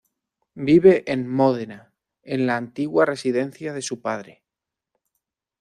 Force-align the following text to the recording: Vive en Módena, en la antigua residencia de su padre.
Vive 0.55 1.03
en 1.05 1.27
Módena, 1.27 1.93
en 2.23 2.47
la 2.47 2.57
antigua 2.57 3.05
residencia 3.05 3.71
de 3.71 3.83
su 3.83 4.01
padre. 4.01 4.41